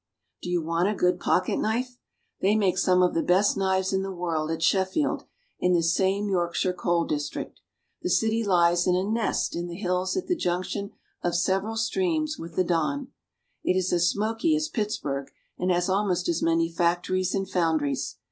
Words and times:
Do 0.41 0.49
you 0.49 0.63
want 0.63 0.87
a 0.89 0.95
good 0.95 1.19
pocketknif 1.19 1.85
e? 1.85 1.97
They 2.41 2.55
make 2.55 2.79
some 2.79 3.03
of 3.03 3.13
the 3.13 3.21
best 3.21 3.55
knives 3.55 3.93
in 3.93 4.01
the 4.01 4.11
world 4.11 4.49
at 4.49 4.63
Sheffield, 4.63 5.25
in 5.59 5.73
this 5.73 5.93
same 5.93 6.27
Yorkshire 6.27 6.73
coal 6.73 7.05
district. 7.05 7.61
The 8.01 8.09
city 8.09 8.43
lies 8.43 8.87
in 8.87 8.95
a 8.95 9.03
nest 9.03 9.55
in 9.55 9.67
the 9.67 9.75
hills 9.75 10.17
at 10.17 10.25
the 10.25 10.35
junction 10.35 10.89
of 11.21 11.35
several 11.35 11.77
streams 11.77 12.39
with 12.39 12.55
the 12.55 12.63
Don. 12.63 13.09
It 13.63 13.77
is 13.77 13.93
as 13.93 14.09
smoky 14.09 14.55
as 14.55 14.69
Pittsburg, 14.69 15.29
and 15.59 15.69
has 15.69 15.87
almost 15.87 16.27
as 16.27 16.41
many 16.41 16.67
factories 16.67 17.35
and 17.35 17.47
foundries. 17.47 18.15